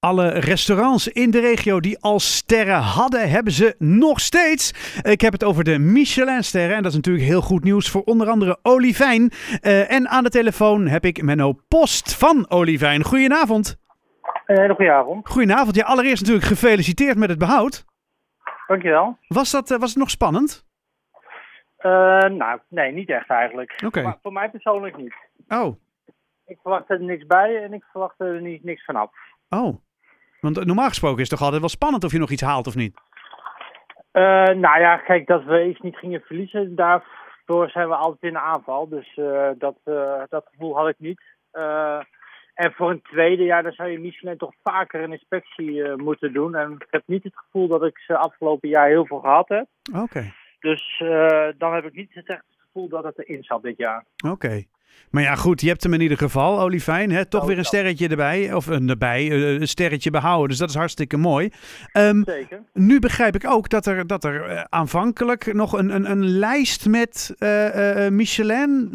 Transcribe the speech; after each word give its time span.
Alle 0.00 0.28
restaurants 0.28 1.08
in 1.08 1.30
de 1.30 1.40
regio 1.40 1.80
die 1.80 1.98
al 2.00 2.20
sterren 2.20 2.80
hadden, 2.80 3.30
hebben 3.30 3.52
ze 3.52 3.74
nog 3.78 4.20
steeds. 4.20 4.72
Ik 5.02 5.20
heb 5.20 5.32
het 5.32 5.44
over 5.44 5.64
de 5.64 5.78
Michelin-sterren. 5.78 6.76
En 6.76 6.82
dat 6.82 6.90
is 6.90 6.96
natuurlijk 6.96 7.24
heel 7.24 7.40
goed 7.40 7.64
nieuws 7.64 7.90
voor 7.90 8.02
onder 8.02 8.28
andere 8.28 8.58
Olivijn. 8.62 9.20
Uh, 9.20 9.92
en 9.92 10.08
aan 10.08 10.24
de 10.24 10.30
telefoon 10.30 10.86
heb 10.86 11.04
ik 11.04 11.22
Menno 11.22 11.52
Post 11.68 12.16
van 12.16 12.50
Olivijn. 12.50 13.04
Goedenavond. 13.04 13.78
Een 14.46 14.60
hele 14.60 14.74
goede 14.74 14.92
avond. 14.92 15.28
Goedenavond. 15.28 15.76
Ja, 15.76 15.84
allereerst 15.84 16.20
natuurlijk 16.20 16.46
gefeliciteerd 16.46 17.16
met 17.16 17.28
het 17.28 17.38
behoud. 17.38 17.84
Dankjewel. 18.66 19.16
Was, 19.28 19.50
dat, 19.50 19.70
uh, 19.70 19.78
was 19.78 19.90
het 19.90 19.98
nog 19.98 20.10
spannend? 20.10 20.66
Uh, 21.80 21.92
nou, 22.22 22.60
nee, 22.68 22.92
niet 22.92 23.08
echt 23.08 23.30
eigenlijk. 23.30 23.72
Oké. 23.84 23.98
Okay. 23.98 24.18
Voor 24.22 24.32
mij 24.32 24.50
persoonlijk 24.50 24.96
niet. 24.96 25.14
Oh. 25.48 25.76
Ik 26.46 26.58
verwachtte 26.62 26.94
er 26.94 27.02
niks 27.02 27.26
bij 27.26 27.62
en 27.64 27.72
ik 27.72 27.84
verwachtte 27.90 28.24
er 28.24 28.40
niet, 28.40 28.64
niks 28.64 28.84
vanaf. 28.84 29.10
Oh. 29.48 29.76
Want 30.40 30.64
normaal 30.64 30.88
gesproken 30.88 31.22
is 31.22 31.28
het 31.28 31.30
toch 31.30 31.42
altijd 31.42 31.60
wel 31.60 31.70
spannend 31.70 32.04
of 32.04 32.12
je 32.12 32.18
nog 32.18 32.30
iets 32.30 32.42
haalt 32.42 32.66
of 32.66 32.74
niet? 32.74 32.94
Uh, 34.12 34.22
nou 34.46 34.80
ja, 34.80 34.96
kijk, 34.96 35.26
dat 35.26 35.44
we 35.44 35.68
iets 35.68 35.80
niet 35.80 35.96
gingen 35.96 36.20
verliezen, 36.20 36.74
daardoor 36.74 37.70
zijn 37.70 37.88
we 37.88 37.94
altijd 37.94 38.22
in 38.22 38.32
de 38.32 38.40
aanval. 38.40 38.88
Dus 38.88 39.16
uh, 39.16 39.48
dat, 39.58 39.76
uh, 39.84 40.22
dat 40.28 40.46
gevoel 40.50 40.76
had 40.76 40.88
ik 40.88 40.98
niet. 40.98 41.20
en 42.54 42.72
voor 42.72 42.90
een 42.90 43.02
tweede 43.02 43.44
jaar, 43.44 43.62
dan 43.62 43.72
zou 43.72 43.88
je 43.88 43.98
Michelin 43.98 44.36
toch 44.36 44.52
vaker 44.62 45.02
een 45.02 45.12
inspectie 45.12 45.96
moeten 45.96 46.32
doen. 46.32 46.54
En 46.54 46.72
ik 46.72 46.86
heb 46.90 47.02
niet 47.06 47.24
het 47.24 47.36
gevoel 47.36 47.68
dat 47.68 47.84
ik 47.84 47.98
ze 47.98 48.16
afgelopen 48.16 48.68
jaar 48.68 48.88
heel 48.88 49.06
veel 49.06 49.20
gehad 49.20 49.48
heb. 49.48 49.66
Oké. 49.92 50.02
Okay. 50.02 50.32
Dus 50.60 51.02
dan 51.58 51.74
heb 51.74 51.84
ik 51.84 51.94
niet 51.94 52.16
echt 52.16 52.26
het 52.28 52.42
gevoel 52.58 52.88
dat 52.88 53.04
het 53.04 53.18
erin 53.18 53.42
zat 53.42 53.62
dit 53.62 53.76
jaar. 53.76 54.04
Oké. 54.24 54.32
Okay. 54.32 54.68
Maar 55.10 55.22
ja, 55.22 55.34
goed, 55.34 55.60
je 55.60 55.68
hebt 55.68 55.82
hem 55.82 55.94
in 55.94 56.00
ieder 56.00 56.16
geval, 56.18 56.60
Olivijn. 56.60 57.10
Hè? 57.10 57.24
Toch 57.24 57.40
Oh, 57.40 57.46
weer 57.46 57.58
een 57.58 57.64
sterretje 57.64 58.08
erbij. 58.08 58.52
Of 58.52 58.66
een 58.66 58.88
erbij, 58.88 59.30
eh, 59.30 59.52
een 59.52 59.68
sterretje 59.68 60.10
behouden. 60.10 60.48
Dus 60.48 60.58
dat 60.58 60.68
is 60.68 60.74
hartstikke 60.74 61.16
mooi. 61.16 61.50
Ehm, 61.92 62.22
Zeker. 62.24 62.62
nu 62.72 62.98
begrijp 62.98 63.34
ik 63.34 63.46
ook 63.46 63.68
dat 63.68 63.86
er, 63.86 64.06
dat 64.06 64.24
er 64.24 64.44
eh, 64.44 64.64
aanvankelijk 64.68 65.52
nog 65.52 65.72
een, 65.72 65.94
een, 65.94 66.10
een 66.10 66.24
lijst 66.26 66.88
met 66.88 67.34
eh, 67.38 68.06
eh, 68.06 68.12
Michelin 68.12 68.88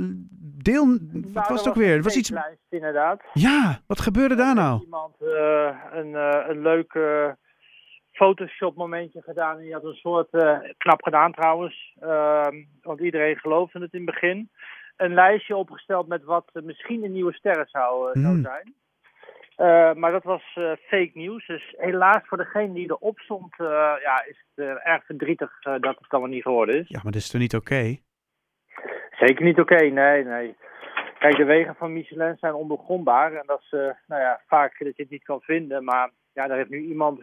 deel... 0.66 0.86
wat 0.88 1.00
Nou, 1.12 1.32
was 1.34 1.50
er 1.50 1.56
het 1.58 1.68
ook 1.68 1.76
weer? 1.76 1.96
Het 1.96 2.04
was 2.04 2.16
iets... 2.16 2.30
lijst, 2.30 2.66
inderdaad. 2.70 3.22
Ja, 3.34 3.80
wat 3.88 4.00
gebeurde 4.00 4.36
daar 4.36 4.56
nou? 4.56 4.82
Iemand 4.84 5.16
eh, 5.22 5.76
een, 5.92 6.16
eh, 6.16 6.46
een 6.48 6.62
leuk 6.62 6.94
eh, 6.94 7.30
Photoshop 8.12 8.76
momentje 8.76 9.22
gedaan. 9.22 9.58
En 9.58 9.64
die 9.64 9.74
had 9.74 9.84
een 9.84 9.94
soort, 9.94 10.28
eh, 10.32 10.58
knap 10.78 11.04
gedaan 11.04 11.32
trouwens, 11.32 11.96
ehm, 12.00 12.56
want 12.82 13.00
iedereen 13.00 13.38
geloofde 13.38 13.80
het 13.80 13.94
in 13.94 14.06
het 14.06 14.12
begin. 14.14 14.50
Een 14.98 15.14
lijstje 15.14 15.56
opgesteld 15.56 16.08
met 16.08 16.24
wat 16.24 16.50
eh, 16.54 16.64
misschien 16.64 17.04
een 17.04 17.12
nieuwe 17.12 17.34
sterren 17.34 17.68
zou, 17.68 18.12
eh, 18.12 18.22
zou 18.22 18.34
Hmm. 18.34 18.44
zijn. 18.44 18.74
Eh, 19.56 19.94
maar 19.94 20.12
dat 20.12 20.24
was 20.24 20.44
fake 20.88 21.12
nieuws. 21.14 21.48
Dus 21.48 21.74
helaas 21.78 22.22
voor 22.28 22.38
degene 22.38 22.74
die 22.74 22.90
erop 22.90 23.20
stond, 23.20 23.56
ja, 24.02 24.26
is 24.26 24.46
het 24.56 24.68
erg 24.84 25.06
verdrietig 25.06 25.60
dat 25.62 25.82
het 25.82 26.10
allemaal 26.10 26.30
niet 26.30 26.42
geworden 26.42 26.80
is. 26.80 26.88
Ja, 26.88 27.00
maar 27.04 27.12
dat 27.12 27.22
is 27.22 27.30
toch 27.30 27.42
niet 27.42 27.56
oké? 27.56 27.98
Zeker 29.12 29.46
niet 29.46 29.60
oké, 29.60 29.86
nee, 29.86 30.24
nee. 30.24 30.56
Kijk, 31.20 31.36
de 31.38 31.44
wegen 31.44 31.76
van 31.76 31.94
Michelin 31.94 32.38
zijn 32.40 32.54
ondoorgrondbaar. 32.54 33.34
En 33.34 33.44
dat 33.46 33.60
is 33.60 33.70
nou 34.08 34.22
ja, 34.22 34.42
vaak 34.48 34.80
dat 34.80 34.96
je 34.96 35.02
het 35.02 35.12
niet 35.12 35.24
kan 35.24 35.42
vinden. 35.42 35.84
Maar 35.84 36.10
ja, 36.34 36.48
daar 36.48 36.58
heeft 36.58 36.70
nu 36.70 36.80
iemand 36.80 37.22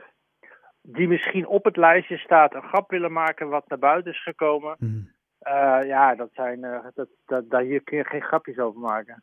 die 0.82 1.08
misschien 1.08 1.46
op 1.46 1.64
het 1.64 1.76
lijstje 1.76 2.18
staat 2.18 2.54
een 2.54 2.62
grap 2.62 2.90
willen 2.90 3.12
maken 3.12 3.48
wat 3.48 3.68
naar 3.68 3.78
buiten 3.78 4.12
is 4.12 4.22
gekomen. 4.22 4.76
Hm. 4.78 5.00
Eh, 5.42 5.78
ja, 5.84 6.14
dat 6.14 6.28
zijn, 6.32 6.64
eh, 6.64 6.86
dat, 6.94 7.08
dat, 7.26 7.50
daar 7.50 7.62
hier 7.62 7.82
kun 7.82 7.96
je 7.96 8.04
geen 8.04 8.22
grapjes 8.22 8.58
over 8.58 8.80
maken. 8.80 9.22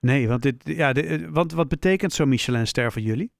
Nee, 0.00 0.28
want, 0.28 0.42
dit, 0.42 0.62
ja, 0.64 0.92
de, 0.92 1.06
eh, 1.06 1.28
want 1.30 1.52
wat 1.52 1.68
betekent 1.68 2.12
zo'n 2.12 2.28
Michelin-ster 2.28 2.92
voor 2.92 3.02
jullie? 3.02 3.32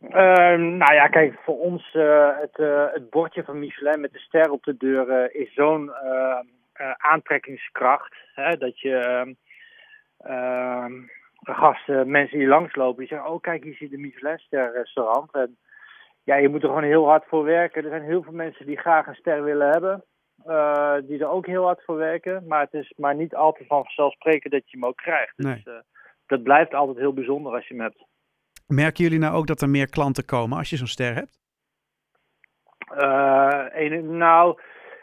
Ehm, 0.00 0.76
nou 0.76 0.94
ja, 0.94 1.08
kijk, 1.08 1.38
voor 1.44 1.58
ons 1.58 1.92
het, 2.40 2.56
het 2.92 3.10
bordje 3.10 3.44
van 3.44 3.58
Michelin 3.58 4.00
met 4.00 4.12
de 4.12 4.18
ster 4.18 4.50
op 4.50 4.62
de 4.62 4.76
deur 4.76 5.34
is 5.34 5.54
zo'n 5.54 5.90
aantrekkingskracht. 6.96 8.16
Hè, 8.34 8.56
dat 8.56 8.80
je 8.80 8.94
ehm, 8.94 9.32
ehm, 10.18 10.92
gasten, 11.42 12.10
mensen 12.10 12.38
die 12.38 12.48
langslopen, 12.48 12.98
die 12.98 13.08
zeggen, 13.08 13.30
oh 13.30 13.40
kijk, 13.40 13.64
hier 13.64 13.74
zit 13.74 13.92
een 13.92 14.00
Michelin-ster 14.00 14.72
restaurant. 14.72 15.32
En 15.32 15.56
ja, 16.24 16.36
je 16.36 16.48
moet 16.48 16.62
er 16.62 16.68
gewoon 16.68 16.82
heel 16.82 17.06
hard 17.06 17.24
voor 17.28 17.44
werken. 17.44 17.84
Er 17.84 17.90
zijn 17.90 18.02
heel 18.02 18.22
veel 18.22 18.32
mensen 18.32 18.66
die 18.66 18.78
graag 18.78 19.06
een 19.06 19.14
ster 19.14 19.44
willen 19.44 19.70
hebben. 19.70 20.04
Eh, 20.44 20.96
die 21.02 21.18
er 21.18 21.28
ook 21.28 21.46
heel 21.46 21.64
hard 21.64 21.84
voor 21.84 21.96
werken. 21.96 22.44
Maar 22.46 22.60
het 22.60 22.74
is 22.74 22.92
maar 22.96 23.14
niet 23.14 23.34
altijd 23.34 23.68
vanzelfsprekend 23.68 24.52
dat 24.52 24.70
je 24.70 24.76
hem 24.78 24.86
ook 24.86 24.96
krijgt. 24.96 25.32
Nee. 25.36 25.54
Dus 25.54 25.64
eh, 25.64 25.80
dat 26.26 26.42
blijft 26.42 26.74
altijd 26.74 26.96
heel 26.96 27.12
bijzonder 27.12 27.52
als 27.52 27.68
je 27.68 27.74
hem 27.74 27.82
hebt. 27.82 28.06
Merken 28.66 29.04
jullie 29.04 29.18
nou 29.18 29.34
ook 29.34 29.46
dat 29.46 29.60
er 29.60 29.68
meer 29.68 29.88
klanten 29.88 30.24
komen 30.24 30.58
als 30.58 30.70
je 30.70 30.76
zo'n 30.76 30.86
ster 30.86 31.14
hebt? 31.14 31.38
Eh, 32.94 34.02
nou, 34.02 34.60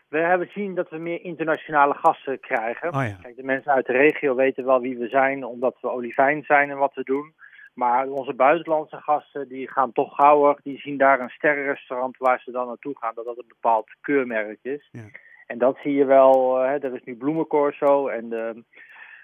we 0.08 0.18
hebben 0.18 0.50
zien 0.54 0.76
dat 0.76 0.90
we 0.90 0.98
meer 0.98 1.22
internationale 1.22 1.94
gasten 1.94 2.40
krijgen. 2.40 2.94
Oh 2.94 3.08
ja. 3.08 3.18
Kijk, 3.22 3.36
de 3.36 3.44
mensen 3.44 3.72
uit 3.72 3.86
de 3.86 3.92
regio 3.92 4.36
weten 4.36 4.66
wel 4.66 4.82
wie 4.82 4.98
we 4.98 5.08
zijn, 5.08 5.46
omdat 5.46 5.78
we 5.82 5.90
Olivijn 5.90 6.44
zijn 6.44 6.70
en 6.70 6.78
wat 6.78 6.94
we 6.94 7.04
doen. 7.04 7.34
Maar 7.74 8.08
onze 8.08 8.34
buitenlandse 8.34 8.98
gasten, 8.98 9.48
die 9.48 9.72
gaan 9.72 9.92
toch 9.92 10.16
gauwer. 10.16 10.60
Die 10.64 10.80
zien 10.80 10.98
daar 10.98 11.20
een 11.20 11.30
sterrenrestaurant 11.30 12.18
waar 12.18 12.40
ze 12.40 12.52
dan 12.52 12.68
naartoe 12.68 12.98
gaan, 12.98 13.16
dat 13.16 13.26
dat 13.26 13.38
een 13.38 13.48
bepaald 13.48 13.96
keurmerk 14.02 14.60
is. 14.62 14.90
Ja. 14.92 15.02
En 15.46 15.58
dat 15.58 15.78
zie 15.84 15.94
je 15.94 16.06
wel. 16.06 16.60
eh, 16.60 16.68
hè, 16.70 16.78
er 16.78 16.94
is 16.96 17.04
nu 17.04 17.16
bloemencorso 17.16 18.08
en 18.08 18.30
de, 18.30 18.64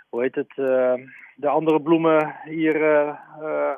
hoe 0.10 0.22
heet 0.22 0.36
het, 0.36 0.54
eh, 0.58 0.94
de 1.36 1.48
andere 1.48 1.82
bloemen 1.82 2.36
hier 2.44 2.76
eh, 2.76 3.08
eh, 3.42 3.76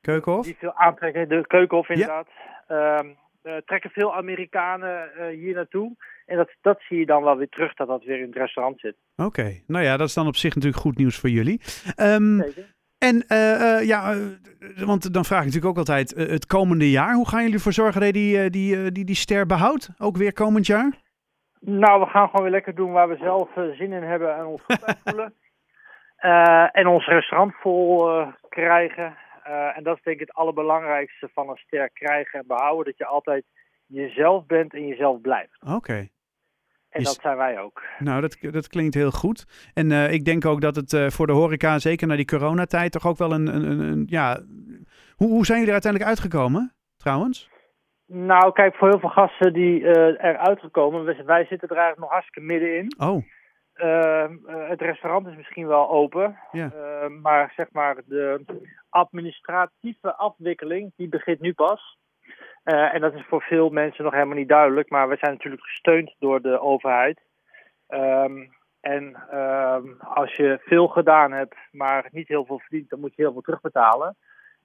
Keukenhof? 0.00 0.44
die 0.44 0.56
veel 0.58 0.74
aantrekken. 0.74 1.28
De 1.28 1.46
Keukenhof 1.46 1.88
inderdaad. 1.88 2.28
Ehm, 2.66 3.06
eh, 3.42 3.56
trekken 3.66 3.90
veel 3.90 4.14
Amerikanen 4.14 5.10
hier 5.30 5.54
naartoe. 5.54 5.96
En 6.26 6.36
dat, 6.36 6.50
dat 6.60 6.80
zie 6.88 6.98
je 6.98 7.06
dan 7.06 7.22
wel 7.22 7.36
weer 7.36 7.48
terug, 7.48 7.74
dat 7.74 7.88
dat 7.88 8.04
weer 8.04 8.18
in 8.18 8.26
het 8.26 8.36
restaurant 8.36 8.80
zit. 8.80 8.96
Oké, 9.16 9.60
nou 9.66 9.84
ja, 9.84 9.96
dat 9.96 10.08
is 10.08 10.14
dan 10.14 10.26
op 10.26 10.36
zich 10.36 10.54
natuurlijk 10.54 10.82
goed 10.82 10.96
nieuws 10.96 11.18
voor 11.18 11.30
jullie. 11.30 11.60
Ehm, 11.96 12.40
Zeker. 12.40 12.74
en 12.98 13.24
ja, 13.86 14.14
want 14.84 15.12
dan 15.14 15.24
vraag 15.24 15.38
ik 15.38 15.44
natuurlijk 15.46 15.72
ook 15.72 15.78
altijd, 15.78 16.10
het 16.14 16.46
komende 16.46 16.90
jaar, 16.90 17.14
hoe 17.14 17.28
gaan 17.28 17.40
jullie 17.40 17.54
ervoor 17.54 17.72
zorgen 17.72 18.00
dat 18.00 18.08
je 18.08 18.12
die, 18.12 18.50
die, 18.50 18.92
die, 18.92 19.04
die 19.04 19.14
ster 19.14 19.46
behoudt? 19.46 19.88
Ook 19.98 20.16
weer 20.16 20.32
komend 20.32 20.66
jaar? 20.66 21.06
Nou, 21.60 22.00
we 22.00 22.06
gaan 22.06 22.26
gewoon 22.28 22.42
weer 22.42 22.50
lekker 22.54 22.74
doen 22.74 22.92
waar 22.92 23.08
we 23.08 23.16
zelf 23.16 23.56
eh, 23.56 23.64
zin 23.76 23.92
in 23.92 24.02
hebben 24.02 24.36
en 24.36 24.44
ons 24.44 24.62
goed 24.62 24.80
bij 24.86 24.94
voelen. 25.04 25.34
Eh, 26.16 26.68
en 26.72 26.86
ons 26.86 27.06
restaurant 27.06 27.54
vol 27.54 28.08
eh, 28.10 28.28
krijgen. 28.48 29.16
En 29.74 29.82
dat 29.82 29.96
is 29.96 30.02
denk 30.02 30.20
ik 30.20 30.26
het 30.26 30.36
allerbelangrijkste 30.36 31.28
van 31.34 31.48
een 31.48 31.56
ster 31.56 31.90
krijgen 31.90 32.40
en 32.40 32.46
behouden. 32.46 32.84
Dat 32.84 32.98
je 32.98 33.06
altijd 33.06 33.44
jezelf 33.86 34.46
bent 34.46 34.74
en 34.74 34.86
jezelf 34.86 35.20
blijft. 35.20 35.58
Oké, 35.74 36.08
En 36.90 37.02
dat 37.02 37.18
zijn 37.22 37.36
wij 37.36 37.60
ook. 37.60 37.82
nou 37.98 38.20
dat, 38.20 38.36
dat 38.40 38.68
klinkt 38.68 38.94
heel 38.94 39.10
goed. 39.10 39.70
En 39.74 39.90
ik 40.12 40.24
denk 40.24 40.44
ook 40.44 40.60
dat 40.60 40.76
het 40.76 41.12
voor 41.14 41.26
de 41.26 41.32
horeca, 41.32 41.78
zeker 41.78 42.06
na 42.06 42.16
die 42.16 42.24
coronatijd, 42.24 42.92
toch 42.92 43.06
ook 43.06 43.18
wel 43.18 43.32
een, 43.32 43.46
een, 43.54 43.70
een, 43.70 43.80
een- 43.80 44.06
ja... 44.08 44.40
Hoe, 45.16 45.28
hoe 45.28 45.44
zijn 45.46 45.58
jullie 45.58 45.74
er 45.74 45.82
uiteindelijk 45.82 46.10
uitgekomen, 46.10 46.74
trouwens? 46.96 47.50
Nou, 48.10 48.52
kijk, 48.52 48.74
voor 48.74 48.88
heel 48.88 48.98
veel 48.98 49.08
gasten 49.08 49.52
die 49.52 49.88
eh 49.88 50.30
eruit 50.30 50.60
gekomen, 50.60 51.04
wij, 51.04 51.24
wij 51.24 51.44
zitten 51.44 51.68
er 51.68 51.76
eigenlijk 51.76 51.98
nog 51.98 52.10
hartstikke 52.10 52.52
middenin. 52.52 52.94
Oh, 52.98 53.24
Uh, 53.82 53.86
uh, 53.86 54.68
het 54.68 54.80
restaurant 54.80 55.26
is 55.26 55.36
misschien 55.36 55.66
wel 55.66 55.90
open, 55.90 56.38
Ja. 56.52 56.70
uh, 56.74 57.08
maar 57.22 57.52
zeg 57.56 57.66
maar 57.72 57.96
de 58.06 58.44
administratieve 58.88 60.14
afwikkeling 60.14 60.92
die 60.96 61.08
begint 61.08 61.40
nu 61.40 61.52
pas. 61.54 61.98
Uh, 62.64 62.94
en 62.94 63.00
dat 63.00 63.14
is 63.14 63.24
voor 63.28 63.42
veel 63.42 63.68
mensen 63.70 64.04
nog 64.04 64.12
helemaal 64.12 64.36
niet 64.36 64.48
duidelijk, 64.48 64.90
maar 64.90 65.08
we 65.08 65.16
zijn 65.16 65.32
natuurlijk 65.32 65.62
gesteund 65.62 66.14
door 66.18 66.40
de 66.40 66.60
overheid. 66.60 67.20
Um, 67.88 68.56
en 68.80 69.16
um, 69.38 69.96
als 70.00 70.34
je 70.34 70.58
veel 70.64 70.88
gedaan 70.88 71.32
hebt, 71.32 71.54
maar 71.70 72.08
niet 72.10 72.28
heel 72.28 72.44
veel 72.44 72.58
verdient, 72.58 72.90
dan 72.90 73.00
moet 73.00 73.14
je 73.14 73.22
heel 73.22 73.32
veel 73.32 73.40
terugbetalen. 73.40 74.16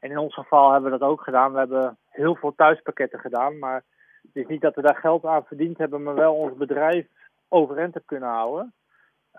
En 0.04 0.10
in 0.10 0.18
ons 0.18 0.34
geval 0.34 0.72
hebben 0.72 0.92
we 0.92 0.98
dat 0.98 1.10
ook 1.10 1.22
gedaan. 1.22 1.52
We 1.52 1.58
hebben 1.58 1.98
heel 2.10 2.36
veel 2.36 2.54
thuispakketten 2.56 3.20
gedaan, 3.20 3.60
maar 3.60 3.84
het 4.22 4.36
is 4.36 4.48
niet 4.48 4.62
dat 4.62 4.76
we 4.76 4.82
daar 4.82 4.96
geld 4.96 5.26
aan 5.26 5.46
verdiend 5.46 5.78
hebben, 5.78 6.04
maar 6.04 6.16
wel 6.16 6.34
ons 6.34 6.58
bedrijf 6.58 7.08
overeind 7.48 7.94
hebben 7.94 8.18
kunnen 8.18 8.30
houden. 8.30 8.74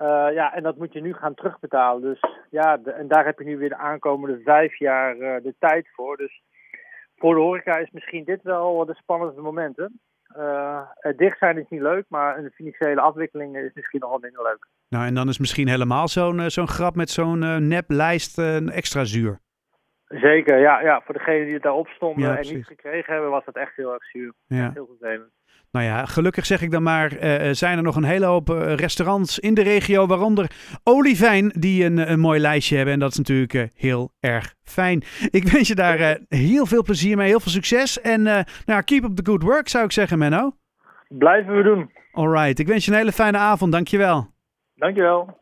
Uh, 0.02 0.26
ja, 0.34 0.54
en 0.54 0.62
dat 0.62 0.76
moet 0.76 0.92
je 0.92 1.00
nu 1.00 1.14
gaan 1.14 1.34
terugbetalen. 1.34 2.02
Dus 2.02 2.20
ja, 2.50 2.78
en 2.84 3.08
daar 3.08 3.24
heb 3.24 3.38
je 3.38 3.44
nu 3.44 3.58
weer 3.58 3.68
de 3.68 3.76
aankomende 3.76 4.40
vijf 4.44 4.78
jaar 4.78 5.16
uh, 5.16 5.42
de 5.42 5.54
tijd 5.58 5.88
voor. 5.92 6.16
Dus 6.16 6.42
voor 7.16 7.34
de 7.34 7.40
horeca 7.40 7.76
is 7.76 7.90
misschien 7.90 8.24
dit 8.24 8.42
wel 8.42 8.84
de 8.84 8.94
spannendste 8.94 9.40
momenten. 9.40 10.00
Uh, 10.36 10.80
het 10.94 11.18
dicht 11.18 11.38
zijn 11.38 11.58
is 11.58 11.68
niet 11.68 11.80
leuk, 11.80 12.04
maar 12.08 12.38
een 12.38 12.50
financiële 12.50 13.00
afwikkeling 13.00 13.56
is 13.56 13.74
misschien 13.74 14.00
nog 14.00 14.10
wel 14.10 14.18
minder 14.18 14.42
leuk. 14.42 14.66
Nou, 14.88 15.06
en 15.06 15.14
dan 15.14 15.28
is 15.28 15.38
misschien 15.38 15.68
helemaal 15.68 16.08
zo'n 16.08 16.50
zo'n 16.50 16.68
grap 16.68 16.94
met 16.94 17.10
zo'n 17.10 17.68
neplijst 17.68 18.38
extra 18.68 19.04
zuur. 19.04 19.42
Zeker, 20.20 20.58
ja, 20.58 20.80
ja. 20.80 21.00
Voor 21.04 21.14
degenen 21.14 21.44
die 21.44 21.54
het 21.54 21.62
daarop 21.62 21.88
stonden 21.88 22.28
Ja, 22.28 22.36
en 22.36 22.54
niet 22.54 22.66
gekregen 22.66 23.12
hebben, 23.12 23.30
was 23.30 23.44
dat 23.44 23.56
echt 23.56 23.76
heel 23.76 23.92
erg 23.92 24.04
zuur. 24.04 24.32
Ja. 24.46 24.70
Heel 24.74 24.96
vervelend. 24.98 25.32
Nou 25.70 25.86
ja, 25.86 26.04
gelukkig 26.04 26.46
zeg 26.46 26.62
ik 26.62 26.70
dan 26.70 26.82
maar, 26.82 27.12
uh, 27.12 27.50
zijn 27.52 27.76
er 27.76 27.82
nog 27.82 27.96
een 27.96 28.04
hele 28.04 28.26
hoop 28.26 28.48
restaurants 28.76 29.38
in 29.38 29.54
de 29.54 29.62
regio, 29.62 30.06
waaronder 30.06 30.50
Olivijn, 30.84 31.48
die 31.48 31.84
een, 31.84 32.10
een 32.10 32.20
mooi 32.20 32.40
lijstje 32.40 32.76
hebben. 32.76 32.94
En 32.94 33.00
dat 33.00 33.10
is 33.10 33.16
natuurlijk 33.16 33.70
heel 33.74 34.10
erg 34.20 34.54
fijn. 34.62 35.02
Ik 35.30 35.48
wens 35.48 35.68
je 35.68 35.74
daar 35.74 36.18
heel 36.28 36.66
veel 36.66 36.82
plezier 36.82 37.16
mee, 37.16 37.28
heel 37.28 37.40
veel 37.40 37.52
succes. 37.52 38.00
En 38.00 38.22
nou, 38.64 38.82
keep 38.84 39.04
up 39.04 39.16
the 39.16 39.30
good 39.30 39.42
work, 39.42 39.68
zou 39.68 39.84
ik 39.84 39.92
zeggen, 39.92 40.18
Menno. 40.18 40.52
Blijven 41.08 41.56
we 41.56 41.62
doen. 41.62 41.90
Alright, 42.12 42.58
ik 42.58 42.66
wens 42.66 42.84
je 42.84 42.90
een 42.90 42.96
hele 42.96 43.12
fijne 43.12 43.38
avond. 43.38 43.72
Dankjewel. 43.72 44.26
Dankjewel. 44.74 45.28